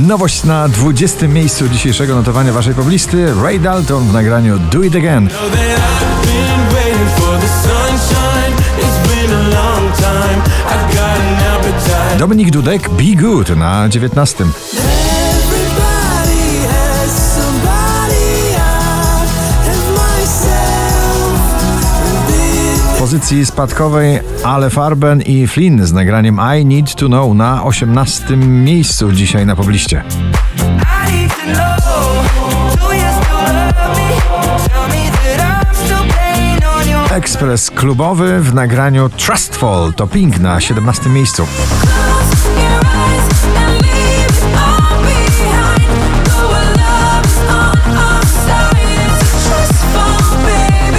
Nowość 0.00 0.44
na 0.44 0.68
20. 0.68 1.28
miejscu 1.28 1.68
dzisiejszego 1.68 2.14
notowania 2.14 2.52
waszej 2.52 2.74
poblisty 2.74 3.34
Ray 3.42 3.60
Dalton 3.60 4.08
w 4.08 4.12
nagraniu 4.12 4.58
Do 4.58 4.82
It 4.82 4.96
Again. 4.96 5.28
Dominik 12.18 12.50
Dudek 12.50 12.88
Be 12.88 13.22
Good 13.22 13.56
na 13.56 13.88
19. 13.88 14.44
Pozycji 23.32 23.46
spadkowej 23.46 24.20
Ale 24.44 24.70
Farben 24.70 25.22
i 25.22 25.46
Flynn 25.46 25.86
z 25.86 25.92
nagraniem 25.92 26.40
I 26.58 26.66
Need 26.66 26.94
To 26.94 27.06
Know 27.06 27.34
na 27.34 27.64
18. 27.64 28.36
miejscu 28.36 29.12
dzisiaj 29.12 29.46
na 29.46 29.56
pobliście. 29.56 30.04
Ekspres 37.10 37.70
klubowy 37.70 38.40
w 38.40 38.54
nagraniu 38.54 39.08
Trustful 39.08 39.92
to 39.96 40.06
Pink 40.06 40.38
na 40.38 40.60
17. 40.60 41.08
miejscu. 41.10 41.46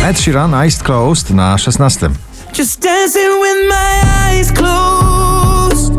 Ed 0.04 0.20
Sheeran 0.20 0.54
Iced 0.54 0.84
Closed 0.84 1.30
na 1.30 1.58
16. 1.58 2.10
Just 2.54 2.82
dancing 2.82 3.32
with 3.42 3.70
my 3.70 4.02
eyes 4.30 4.52
closed. 4.52 5.94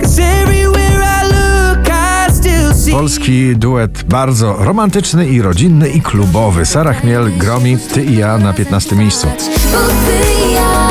Cause 0.00 0.18
everywhere 0.18 1.02
I 1.02 1.24
look, 1.26 1.88
I 1.88 2.32
still 2.32 2.74
see. 2.74 2.92
Polski 2.92 3.56
duet 3.56 4.02
bardzo 4.02 4.56
romantyczny 4.58 5.28
i 5.28 5.42
rodzinny 5.42 5.88
i 5.88 6.00
klubowy. 6.00 6.66
Sara 6.66 6.94
Chmiel, 6.94 7.30
Gromi, 7.38 7.78
Ty 7.78 8.04
i 8.04 8.16
ja 8.16 8.38
na 8.38 8.52
15. 8.52 8.96
miejscu. 8.96 9.26
Bo 9.72 9.78
ty 9.78 10.48
i 10.48 10.52
ja, 10.54 10.88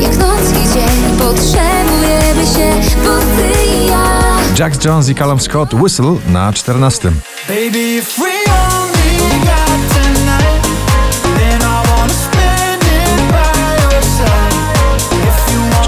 jak 0.00 0.16
noc 0.16 0.50
i 0.50 0.74
dzień, 0.74 1.18
potrzebujemy 1.18 2.46
się. 2.46 2.90
Bo 3.04 3.18
ty 3.18 3.64
i 3.76 3.86
ja. 3.86 4.10
Jack 4.58 4.84
Jones 4.84 5.08
i 5.08 5.14
Callum 5.14 5.40
Scott 5.40 5.74
Whistle 5.74 6.14
na 6.28 6.52
14. 6.52 7.12
Baby, 7.48 7.98
if 7.98 8.18
we 8.18 8.52
only 8.52 9.59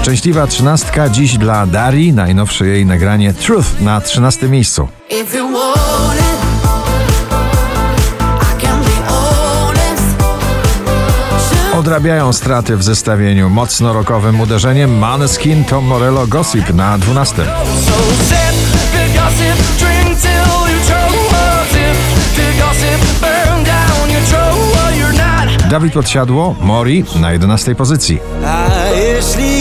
Szczęśliwa 0.03 0.47
trzynastka 0.47 1.09
dziś 1.09 1.37
dla 1.37 1.65
Dari, 1.67 2.13
najnowsze 2.13 2.67
jej 2.67 2.85
nagranie 2.85 3.33
Truth 3.33 3.81
na 3.81 4.01
13. 4.01 4.49
miejscu. 4.49 4.87
Odrabiają 11.73 12.33
straty 12.33 12.77
w 12.77 12.83
zestawieniu 12.83 13.49
mocno 13.49 13.93
rockowym 13.93 14.41
uderzeniem 14.41 14.97
Maneskin 14.97 15.63
Tom 15.63 15.85
Morello 15.85 16.27
Gossip 16.27 16.73
na 16.73 16.97
12. 16.97 17.35
So 17.35 17.91
sip 18.23 18.55
the 18.91 19.19
gossip, 19.19 19.79
drink 19.79 20.19
till 20.21 20.73
you 20.73 20.79
choke. 20.87 21.35
Sip 21.71 22.35
the 22.35 22.63
gossip, 22.63 23.21
burn 23.21 23.63
down 23.63 24.11
your 24.11 24.21
throat. 24.21 24.75
Well, 24.75 24.97
you're 24.99 25.17
not. 25.17 25.69
Dawid 25.69 25.93
Podsiadło, 25.93 26.55
Mori 26.61 27.03
na 27.19 27.31
11. 27.31 27.75
pozycji. 27.75 28.19
A 28.45 28.67
jeśli 28.95 29.52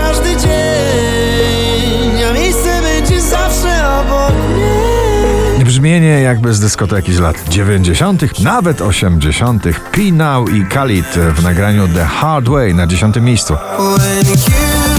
każdy 0.00 0.36
dzień, 0.36 2.24
a 2.30 2.32
miejsce 2.32 2.82
będzie 2.82 3.20
zawsze 3.20 3.88
obok 4.00 4.32
mnie. 4.54 5.64
Brzmienie 5.64 6.20
jakby 6.20 6.54
z 6.54 6.60
dyskoteki 6.60 7.12
z 7.12 7.18
lat 7.18 7.48
90., 7.48 8.40
nawet 8.40 8.80
80. 8.80 9.64
Pinał 9.92 10.48
i 10.48 10.66
Khalid 10.66 11.06
w 11.36 11.42
nagraniu 11.42 11.88
The 11.88 12.04
Hard 12.04 12.48
Way 12.48 12.74
na 12.74 12.86
10. 12.86 13.16
miejscu. 13.20 13.54
When 13.54 14.26
you 14.26 14.36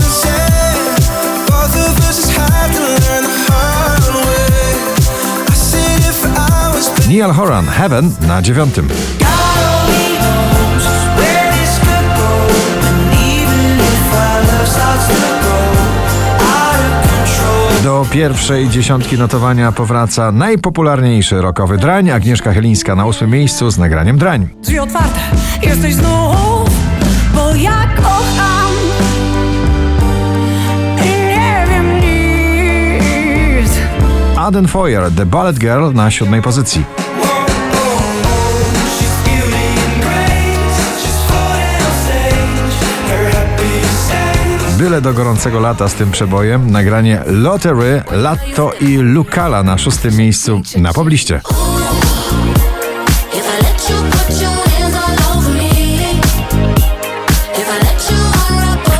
said 0.02 1.10
both 1.48 1.76
of 1.90 1.98
Do 17.98 18.06
pierwszej 18.06 18.70
dziesiątki 18.70 19.18
notowania 19.18 19.72
powraca 19.72 20.32
najpopularniejszy 20.32 21.42
rockowy 21.42 21.78
drań 21.78 22.10
Agnieszka 22.10 22.54
Chylińska 22.54 22.96
na 22.96 23.06
8. 23.06 23.30
miejscu 23.30 23.72
z 23.72 23.78
nagraniem 23.78 24.18
drań. 24.18 24.48
Drzwi 24.62 24.80
otwarte, 24.80 25.20
jesteś 25.64 25.96
znów, 25.96 26.70
bo 27.36 27.56
ja 27.56 27.88
kocham 27.96 28.72
i 30.98 31.10
nie 31.10 31.66
wiem 31.70 31.96
nic. 31.96 33.72
Aden 34.38 34.68
Foyer 34.68 35.12
The 35.12 35.26
Ballet 35.26 35.60
Girl 35.60 35.94
na 35.94 36.12
7. 36.12 36.42
pozycji. 36.42 36.84
Byle 44.88 45.02
do 45.02 45.14
gorącego 45.14 45.60
lata 45.60 45.90
z 45.90 45.94
tym 45.94 46.12
przebojem 46.12 46.72
nagranie 46.72 47.22
Lottery, 47.26 48.04
Latto 48.12 48.72
i 48.82 48.98
Lucala 48.98 49.64
na 49.64 49.78
6. 49.78 49.98
miejscu 50.18 50.62
na 50.78 50.94
pobliście. 50.94 51.42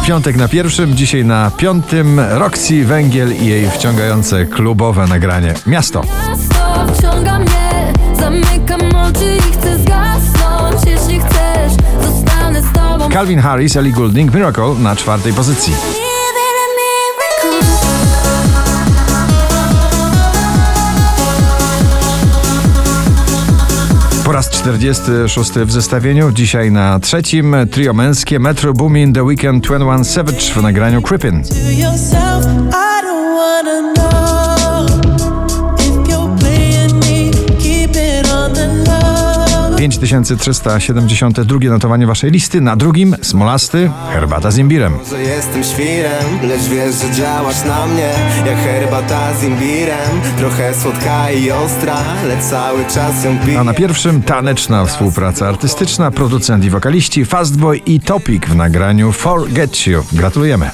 W 0.02 0.06
piątek 0.06 0.36
na 0.36 0.48
pierwszym, 0.48 0.96
dzisiaj 0.96 1.26
na 1.26 1.52
piątym 1.58 2.20
Roxy 2.20 2.86
Węgiel 2.86 3.36
i 3.36 3.46
jej 3.46 3.70
wciągające 3.70 4.46
klubowe 4.46 5.08
nagranie 5.08 5.54
Miasto. 5.68 6.02
Miasto 6.30 6.94
wciąga 6.94 7.40
mnie, 7.40 7.94
zamykam 8.20 8.82
oczy 8.82 9.38
i 9.38 9.54
chcę 9.54 9.78
zgasnąć. 9.78 10.86
Jeśli 10.86 11.17
Calvin 13.18 13.40
Harris, 13.40 13.76
Ellie 13.76 13.92
Goulding, 13.92 14.34
Miracle 14.34 14.76
na 14.80 14.96
czwartej 14.96 15.34
pozycji. 15.34 15.74
Po 24.26 24.32
raz 24.32 24.50
46 24.50 25.52
w 25.52 25.72
zestawieniu, 25.72 26.32
dzisiaj 26.32 26.72
na 26.72 27.00
trzecim 27.00 27.56
trio 27.72 27.94
męskie 27.94 28.40
Metro 28.40 28.74
Boomin 28.74 29.14
The 29.14 29.24
Weekend 29.24 29.64
21 29.64 30.06
Savage 30.06 30.54
w 30.56 30.62
nagraniu 30.62 31.02
Crippin. 31.02 31.44
5372 39.90 41.60
notowanie 41.70 42.08
waszej 42.08 42.32
listy, 42.32 42.62
na 42.62 42.76
drugim 42.76 43.16
Smolasty, 43.22 43.92
Herbata 44.14 44.52
z 44.52 44.58
imbirem. 44.58 44.94
Że 45.10 45.22
jestem 45.22 45.64
świrem, 45.64 46.24
lecz 46.44 46.62
wiesz, 46.62 46.96
że 46.96 47.12
działasz 47.12 47.66
na 47.66 47.88
mnie 47.88 48.10
Jak 48.46 48.58
herbata 48.58 49.34
z 49.34 49.44
imbirem 49.44 50.22
Trochę 50.38 50.74
słodka 50.74 51.32
i 51.32 51.52
ostra, 51.52 51.98
lecz 52.28 52.44
cały 52.44 52.86
czas 52.86 53.24
ją 53.24 53.40
piję 53.46 53.60
A 53.60 53.64
na 53.64 53.74
pierwszym 53.74 54.24
taneczna 54.24 54.86
współpraca 54.86 55.48
artystyczna, 55.48 56.12
producent 56.12 56.66
i 56.66 56.70
wokaliści 56.70 57.26
Fastboy 57.26 57.78
i 57.78 58.00
Topic 58.00 58.46
w 58.46 58.56
nagraniu 58.56 59.12
Forget 59.12 59.88
You. 59.88 60.04
Gratulujemy. 60.14 60.72